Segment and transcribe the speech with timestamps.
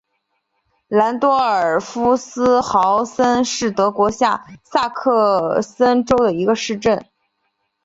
[0.87, 7.05] 兰多尔夫斯豪森是德国下萨克森州的一个市镇。